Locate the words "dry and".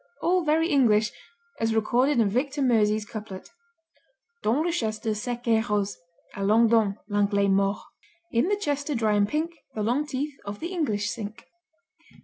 8.95-9.27